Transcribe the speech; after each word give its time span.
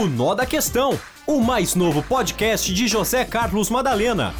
O 0.00 0.06
Nó 0.06 0.32
da 0.32 0.46
Questão, 0.46 0.92
o 1.26 1.40
mais 1.40 1.74
novo 1.74 2.04
podcast 2.04 2.72
de 2.72 2.86
José 2.86 3.24
Carlos 3.24 3.68
Madalena. 3.68 4.32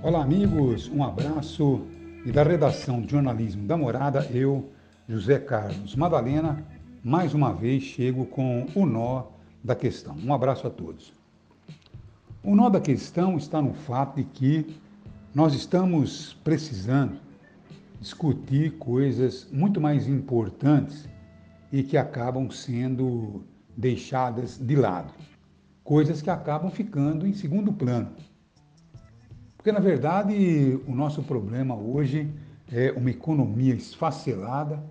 Olá, 0.00 0.22
amigos, 0.22 0.88
um 0.88 1.02
abraço. 1.02 1.84
E 2.24 2.30
da 2.30 2.44
redação 2.44 3.00
de 3.02 3.10
jornalismo 3.10 3.66
da 3.66 3.76
Morada, 3.76 4.24
eu, 4.30 4.70
José 5.08 5.40
Carlos 5.40 5.96
Madalena, 5.96 6.64
mais 7.02 7.34
uma 7.34 7.52
vez 7.52 7.82
chego 7.82 8.24
com 8.26 8.68
o 8.72 8.86
nó 8.86 9.24
da 9.64 9.74
questão. 9.74 10.16
Um 10.24 10.32
abraço 10.32 10.68
a 10.68 10.70
todos. 10.70 11.12
O 12.40 12.54
nó 12.54 12.68
da 12.68 12.80
questão 12.80 13.36
está 13.36 13.60
no 13.60 13.74
fato 13.74 14.14
de 14.18 14.22
que 14.22 14.76
nós 15.34 15.54
estamos 15.54 16.34
precisando 16.44 17.18
discutir 18.00 18.78
coisas 18.78 19.48
muito 19.50 19.80
mais 19.80 20.06
importantes 20.06 21.15
e 21.72 21.82
que 21.82 21.96
acabam 21.96 22.50
sendo 22.50 23.44
deixadas 23.76 24.58
de 24.58 24.76
lado. 24.76 25.12
Coisas 25.84 26.22
que 26.22 26.30
acabam 26.30 26.70
ficando 26.70 27.26
em 27.26 27.32
segundo 27.32 27.72
plano. 27.72 28.10
Porque, 29.56 29.72
na 29.72 29.80
verdade, 29.80 30.80
o 30.86 30.94
nosso 30.94 31.22
problema 31.22 31.74
hoje 31.74 32.30
é 32.72 32.92
uma 32.92 33.10
economia 33.10 33.74
esfacelada, 33.74 34.82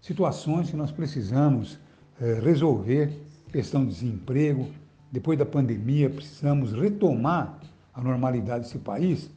situações 0.00 0.70
que 0.70 0.76
nós 0.76 0.90
precisamos 0.90 1.78
é, 2.20 2.40
resolver, 2.40 3.12
questão 3.52 3.84
de 3.84 3.92
desemprego, 3.92 4.68
depois 5.10 5.38
da 5.38 5.46
pandemia 5.46 6.10
precisamos 6.10 6.72
retomar 6.72 7.58
a 7.94 8.02
normalidade 8.02 8.64
desse 8.64 8.78
país 8.78 9.30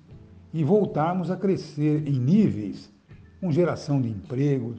e 0.54 0.64
voltarmos 0.64 1.32
a 1.32 1.38
crescer 1.38 2.08
em 2.08 2.20
níveis 2.20 2.92
com 3.40 3.52
geração 3.52 4.02
de 4.02 4.10
emprego, 4.10 4.76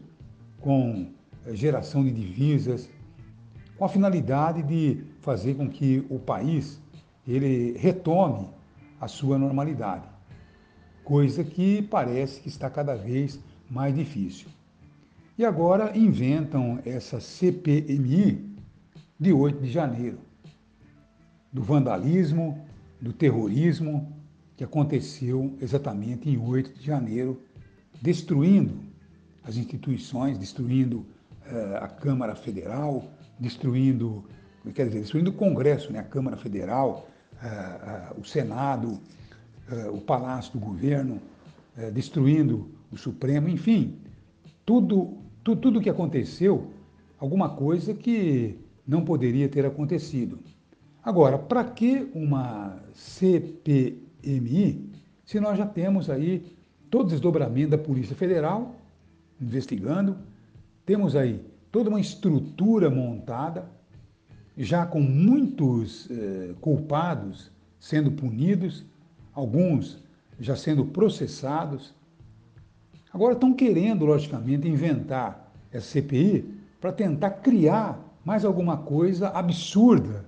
com 0.61 1.09
geração 1.53 2.05
de 2.05 2.11
divisas, 2.11 2.89
com 3.77 3.85
a 3.85 3.89
finalidade 3.89 4.63
de 4.63 5.05
fazer 5.21 5.55
com 5.55 5.69
que 5.69 6.05
o 6.09 6.19
país 6.19 6.81
ele 7.27 7.77
retome 7.79 8.49
a 9.01 9.09
sua 9.09 9.39
normalidade, 9.39 10.07
coisa 11.05 11.43
que 11.43 11.83
parece 11.83 12.41
que 12.41 12.49
está 12.49 12.71
cada 12.71 12.95
vez 12.95 13.41
mais 13.69 13.95
difícil. 13.95 14.49
E 15.37 15.45
agora 15.45 15.97
inventam 15.97 16.79
essa 16.85 17.21
CPMI 17.21 18.53
de 19.19 19.33
8 19.33 19.63
de 19.63 19.71
janeiro, 19.71 20.19
do 21.53 21.63
vandalismo, 21.63 22.65
do 23.01 23.13
terrorismo 23.13 24.13
que 24.57 24.65
aconteceu 24.65 25.57
exatamente 25.61 26.29
em 26.29 26.39
8 26.39 26.79
de 26.79 26.87
janeiro, 26.87 27.41
destruindo 28.01 28.79
as 29.43 29.57
instituições, 29.57 30.39
destruindo 30.39 31.05
a 31.81 31.89
Câmara 31.89 32.35
Federal, 32.35 33.05
destruindo, 33.39 34.25
quer 34.75 34.87
dizer, 34.87 35.01
destruindo 35.01 35.31
o 35.31 35.35
Congresso, 35.35 35.93
né, 35.93 35.99
a 35.99 36.05
Câmara 36.05 36.37
Federal, 36.37 37.09
uh, 37.35 38.17
uh, 38.17 38.21
o 38.21 38.25
Senado, 38.25 39.01
o 39.93 40.01
Palácio 40.01 40.53
do 40.53 40.59
Governo, 40.59 41.19
destruindo 41.95 42.69
o 42.91 42.97
Supremo, 42.97 43.49
enfim, 43.49 43.97
tudo, 44.67 45.17
tudo, 45.43 45.61
tudo 45.61 45.81
que 45.81 45.89
aconteceu, 45.89 46.71
alguma 47.19 47.49
coisa 47.49 47.95
que 47.95 48.59
não 48.87 49.05
poderia 49.05 49.49
ter 49.49 49.65
acontecido. 49.65 50.41
Agora, 51.03 51.39
para 51.39 51.65
que 51.65 52.11
uma 52.15 52.83
CPMI, 52.93 54.91
se 55.25 55.41
nós 55.41 55.57
já 55.57 55.65
temos 55.65 56.11
aí 56.11 56.45
todo 56.91 57.07
o 57.07 57.11
desdobramento 57.11 57.71
da 57.71 57.79
Polícia 57.79 58.15
Federal 58.15 58.75
investigando, 59.41 60.17
temos 60.85 61.15
aí 61.17 61.45
toda 61.71 61.89
uma 61.89 62.01
estrutura 62.01 62.91
montada, 62.91 63.69
já 64.57 64.85
com 64.85 65.01
muitos 65.01 66.09
eh, 66.11 66.55
culpados 66.61 67.51
sendo 67.81 68.13
punidos, 68.13 68.85
alguns 69.33 70.03
já 70.39 70.55
sendo 70.55 70.85
processados. 70.85 71.95
Agora 73.13 73.35
estão 73.35 73.55
querendo, 73.55 74.05
logicamente, 74.05 74.69
inventar 74.69 75.53
essa 75.73 75.87
CPI 75.87 76.45
para 76.81 76.93
tentar 76.93 77.31
criar 77.31 77.99
mais 78.25 78.45
alguma 78.45 78.77
coisa 78.77 79.29
absurda 79.29 80.25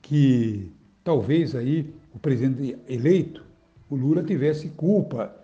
que 0.00 0.70
talvez 1.02 1.54
aí 1.54 1.92
o 2.14 2.18
presidente 2.18 2.76
eleito, 2.88 3.44
o 3.88 3.96
Lula, 3.96 4.22
tivesse 4.22 4.68
culpa 4.70 5.34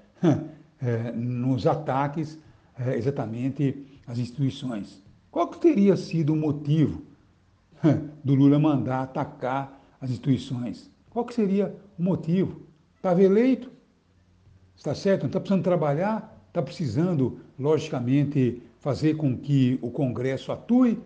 é, 0.82 1.12
nos 1.16 1.66
ataques 1.66 2.38
é, 2.78 2.96
exatamente 2.96 3.97
às 4.08 4.18
instituições. 4.18 5.02
Qual 5.30 5.46
que 5.48 5.60
teria 5.60 5.96
sido 5.96 6.32
o 6.32 6.36
motivo 6.36 7.02
do 8.24 8.34
Lula 8.34 8.58
mandar 8.58 9.02
atacar 9.02 9.78
as 10.00 10.10
instituições? 10.10 10.90
Qual 11.10 11.24
que 11.24 11.34
seria 11.34 11.76
o 11.98 12.02
motivo? 12.02 12.62
Estava 12.96 13.22
eleito? 13.22 13.70
Está 14.74 14.94
certo? 14.94 15.22
Não 15.22 15.28
está 15.28 15.38
precisando 15.38 15.62
trabalhar? 15.62 16.36
Está 16.48 16.62
precisando, 16.62 17.40
logicamente, 17.58 18.62
fazer 18.80 19.14
com 19.14 19.36
que 19.36 19.78
o 19.82 19.90
Congresso 19.90 20.50
atue? 20.50 20.98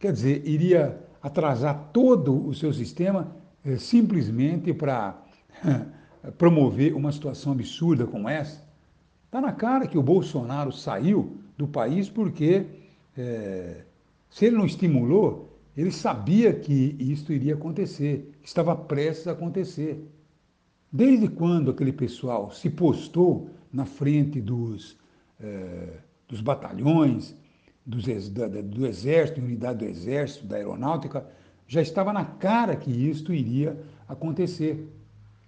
Quer 0.00 0.12
dizer, 0.12 0.46
iria 0.46 1.00
atrasar 1.22 1.90
todo 1.92 2.46
o 2.46 2.52
seu 2.52 2.72
sistema 2.72 3.36
eh, 3.64 3.76
simplesmente 3.76 4.74
para 4.74 5.22
promover 6.36 6.94
uma 6.94 7.12
situação 7.12 7.52
absurda 7.52 8.06
como 8.06 8.28
essa? 8.28 8.66
Está 9.26 9.40
na 9.40 9.52
cara 9.52 9.86
que 9.86 9.96
o 9.96 10.02
Bolsonaro 10.02 10.72
saiu 10.72 11.41
do 11.56 11.66
país 11.66 12.08
porque, 12.08 12.66
eh, 13.16 13.84
se 14.30 14.46
ele 14.46 14.56
não 14.56 14.66
estimulou, 14.66 15.58
ele 15.76 15.90
sabia 15.90 16.52
que 16.52 16.96
isso 16.98 17.32
iria 17.32 17.54
acontecer, 17.54 18.32
estava 18.42 18.74
prestes 18.76 19.26
a 19.26 19.32
acontecer. 19.32 20.06
Desde 20.92 21.28
quando 21.28 21.70
aquele 21.70 21.92
pessoal 21.92 22.50
se 22.50 22.68
postou 22.68 23.48
na 23.72 23.84
frente 23.84 24.40
dos, 24.40 24.98
eh, 25.40 25.98
dos 26.28 26.40
batalhões, 26.40 27.34
dos, 27.84 28.28
da, 28.28 28.46
do 28.48 28.86
Exército, 28.86 29.40
unidade 29.40 29.80
do 29.80 29.84
Exército, 29.84 30.46
da 30.46 30.56
Aeronáutica, 30.56 31.26
já 31.66 31.80
estava 31.80 32.12
na 32.12 32.24
cara 32.24 32.76
que 32.76 32.90
isto 32.90 33.32
iria 33.32 33.76
acontecer. 34.08 34.88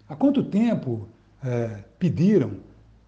Há 0.09 0.17
quanto 0.17 0.43
tempo 0.43 1.09
é, 1.43 1.85
pediram 1.99 2.53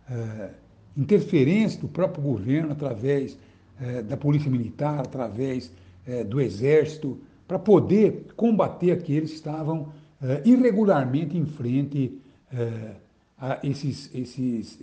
é, 0.09 0.51
interferência 0.97 1.81
do 1.81 1.89
próprio 1.89 2.23
governo 2.23 2.73
através 2.73 3.39
é, 3.81 4.03
da 4.03 4.17
Polícia 4.17 4.51
Militar, 4.51 5.01
através 5.01 5.71
é, 6.07 6.25
do 6.25 6.41
Exército, 6.41 7.19
para 7.47 7.59
poder 7.59 8.27
combater 8.37 8.91
aqueles 8.91 9.31
que 9.31 9.37
estavam 9.37 9.93
é, 10.23 10.43
irregularmente 10.45 11.37
em 11.37 11.45
frente 11.45 12.19
é, 12.53 12.93
a, 13.39 13.59
esses, 13.63 14.11
esses, 14.15 14.79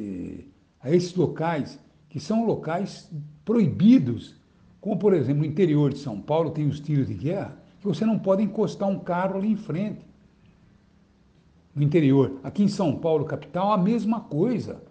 a 0.79 0.91
esses 0.91 1.15
locais 1.15 1.79
que 2.07 2.19
são 2.19 2.45
locais 2.45 3.09
proibidos, 3.43 4.35
como 4.79 4.97
por 4.97 5.13
exemplo 5.13 5.41
no 5.41 5.47
interior 5.47 5.91
de 5.91 5.97
São 5.97 6.21
Paulo 6.21 6.51
tem 6.51 6.67
os 6.67 6.79
tiros 6.79 7.07
de 7.07 7.15
guerra, 7.15 7.57
que 7.79 7.87
você 7.87 8.05
não 8.05 8.19
pode 8.19 8.43
encostar 8.43 8.87
um 8.87 8.99
carro 8.99 9.37
ali 9.37 9.51
em 9.51 9.55
frente. 9.55 10.05
No 11.75 11.81
interior, 11.81 12.39
aqui 12.43 12.61
em 12.61 12.67
São 12.67 12.95
Paulo, 12.95 13.25
capital, 13.25 13.73
a 13.73 13.77
mesma 13.77 14.21
coisa, 14.21 14.83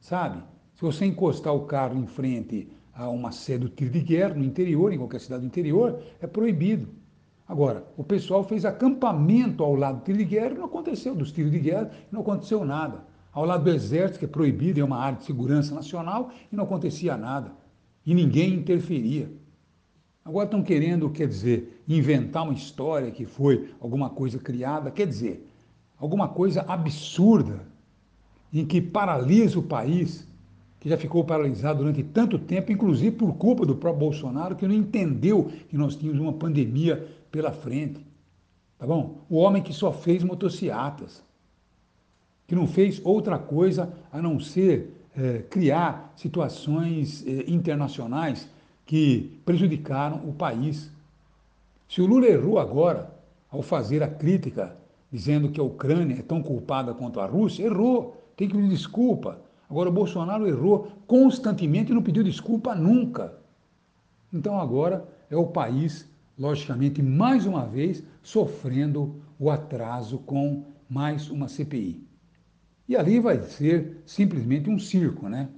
sabe? 0.00 0.42
Se 0.82 0.86
você 0.86 1.06
encostar 1.06 1.54
o 1.54 1.60
carro 1.60 1.96
em 1.96 2.08
frente 2.08 2.66
a 2.92 3.08
uma 3.08 3.30
sede 3.30 3.60
do 3.60 3.68
tiro 3.68 3.92
de 3.92 4.00
guerra, 4.00 4.34
no 4.34 4.42
interior, 4.42 4.92
em 4.92 4.98
qualquer 4.98 5.20
cidade 5.20 5.42
do 5.42 5.46
interior, 5.46 6.02
é 6.20 6.26
proibido. 6.26 6.88
Agora, 7.46 7.86
o 7.96 8.02
pessoal 8.02 8.42
fez 8.42 8.64
acampamento 8.64 9.62
ao 9.62 9.76
lado 9.76 10.00
do 10.00 10.04
tiro 10.04 10.18
de 10.18 10.24
guerra 10.24 10.50
e 10.50 10.58
não 10.58 10.64
aconteceu, 10.64 11.14
dos 11.14 11.30
tiros 11.30 11.52
de 11.52 11.60
guerra, 11.60 11.88
não 12.10 12.22
aconteceu 12.22 12.64
nada 12.64 13.04
ao 13.32 13.44
lado 13.44 13.62
do 13.62 13.70
Exército, 13.70 14.18
que 14.18 14.24
é 14.24 14.28
proibido, 14.28 14.80
é 14.80 14.82
uma 14.82 14.98
área 14.98 15.18
de 15.18 15.24
segurança 15.24 15.72
nacional, 15.72 16.32
e 16.50 16.56
não 16.56 16.64
acontecia 16.64 17.16
nada. 17.16 17.52
E 18.04 18.12
ninguém 18.12 18.52
interferia. 18.52 19.30
Agora 20.24 20.46
estão 20.46 20.64
querendo, 20.64 21.08
quer 21.10 21.28
dizer, 21.28 21.80
inventar 21.86 22.42
uma 22.42 22.54
história 22.54 23.12
que 23.12 23.24
foi 23.24 23.72
alguma 23.78 24.10
coisa 24.10 24.36
criada, 24.36 24.90
quer 24.90 25.06
dizer, 25.06 25.48
alguma 25.96 26.26
coisa 26.26 26.62
absurda, 26.62 27.60
em 28.52 28.66
que 28.66 28.80
paralisa 28.80 29.60
o 29.60 29.62
país, 29.62 30.26
que 30.82 30.88
já 30.88 30.96
ficou 30.96 31.22
paralisado 31.22 31.78
durante 31.78 32.02
tanto 32.02 32.36
tempo, 32.40 32.72
inclusive 32.72 33.12
por 33.12 33.34
culpa 33.34 33.64
do 33.64 33.76
próprio 33.76 34.00
Bolsonaro, 34.00 34.56
que 34.56 34.66
não 34.66 34.74
entendeu 34.74 35.48
que 35.68 35.76
nós 35.76 35.94
tínhamos 35.94 36.20
uma 36.20 36.32
pandemia 36.32 37.06
pela 37.30 37.52
frente. 37.52 38.04
Tá 38.80 38.84
bom? 38.84 39.18
O 39.30 39.36
homem 39.36 39.62
que 39.62 39.72
só 39.72 39.92
fez 39.92 40.24
motocicletas 40.24 41.22
que 42.48 42.54
não 42.56 42.66
fez 42.66 43.00
outra 43.04 43.38
coisa 43.38 43.94
a 44.12 44.20
não 44.20 44.40
ser 44.40 44.90
é, 45.16 45.38
criar 45.48 46.12
situações 46.16 47.24
é, 47.24 47.48
internacionais 47.48 48.48
que 48.84 49.40
prejudicaram 49.44 50.28
o 50.28 50.32
país. 50.32 50.90
Se 51.88 52.02
o 52.02 52.06
Lula 52.06 52.26
errou 52.26 52.58
agora 52.58 53.08
ao 53.48 53.62
fazer 53.62 54.02
a 54.02 54.08
crítica 54.08 54.76
dizendo 55.12 55.48
que 55.48 55.60
a 55.60 55.62
Ucrânia 55.62 56.16
é 56.16 56.22
tão 56.22 56.42
culpada 56.42 56.92
quanto 56.92 57.20
a 57.20 57.26
Rússia, 57.26 57.66
errou, 57.66 58.20
tem 58.36 58.48
que 58.48 58.56
pedir 58.56 58.68
desculpa. 58.68 59.38
Agora, 59.72 59.88
o 59.88 59.92
Bolsonaro 59.92 60.46
errou 60.46 60.92
constantemente 61.06 61.90
e 61.90 61.94
não 61.94 62.02
pediu 62.02 62.22
desculpa 62.22 62.74
nunca. 62.74 63.32
Então 64.30 64.60
agora 64.60 65.08
é 65.30 65.36
o 65.36 65.46
país, 65.46 66.06
logicamente, 66.38 67.02
mais 67.02 67.46
uma 67.46 67.64
vez 67.64 68.04
sofrendo 68.22 69.22
o 69.38 69.50
atraso 69.50 70.18
com 70.18 70.66
mais 70.86 71.30
uma 71.30 71.48
CPI. 71.48 72.06
E 72.86 72.94
ali 72.94 73.18
vai 73.18 73.40
ser 73.44 74.02
simplesmente 74.04 74.68
um 74.68 74.78
circo, 74.78 75.26
né? 75.26 75.48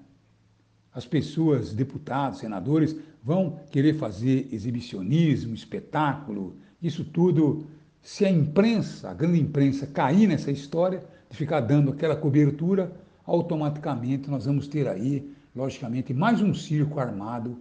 As 0.92 1.04
pessoas, 1.04 1.74
deputados, 1.74 2.38
senadores, 2.38 2.96
vão 3.20 3.58
querer 3.68 3.94
fazer 3.94 4.48
exibicionismo, 4.52 5.56
espetáculo, 5.56 6.56
isso 6.80 7.04
tudo. 7.04 7.66
Se 8.00 8.24
a 8.24 8.30
imprensa, 8.30 9.10
a 9.10 9.14
grande 9.14 9.40
imprensa, 9.40 9.88
cair 9.88 10.28
nessa 10.28 10.52
história 10.52 11.02
de 11.28 11.36
ficar 11.36 11.62
dando 11.62 11.90
aquela 11.90 12.14
cobertura, 12.14 13.02
automaticamente 13.26 14.30
nós 14.30 14.46
vamos 14.46 14.68
ter 14.68 14.88
aí, 14.88 15.32
logicamente, 15.54 16.12
mais 16.12 16.40
um 16.40 16.54
circo 16.54 17.00
armado 17.00 17.58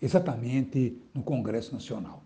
exatamente 0.00 0.96
no 1.14 1.22
Congresso 1.22 1.72
Nacional. 1.72 2.22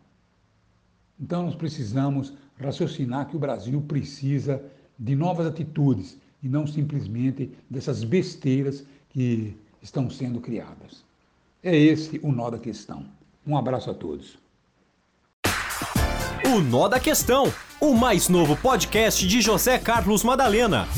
Então 1.18 1.44
nós 1.44 1.54
precisamos 1.54 2.32
raciocinar 2.58 3.26
que 3.28 3.36
o 3.36 3.40
Brasil 3.40 3.80
precisa 3.82 4.62
de 4.98 5.14
novas 5.14 5.46
atitudes 5.46 6.18
e 6.42 6.48
não 6.48 6.66
simplesmente 6.66 7.50
dessas 7.68 8.02
besteiras 8.02 8.84
que 9.10 9.54
estão 9.82 10.08
sendo 10.10 10.40
criadas. 10.40 11.04
É 11.62 11.76
esse 11.76 12.18
o 12.22 12.32
nó 12.32 12.50
da 12.50 12.58
questão. 12.58 13.04
Um 13.46 13.56
abraço 13.56 13.90
a 13.90 13.94
todos. 13.94 14.38
O 16.44 16.60
Nó 16.60 16.88
da 16.88 16.98
Questão, 16.98 17.52
o 17.80 17.94
mais 17.94 18.28
novo 18.28 18.56
podcast 18.56 19.24
de 19.26 19.40
José 19.40 19.78
Carlos 19.78 20.24
Madalena. 20.24 20.88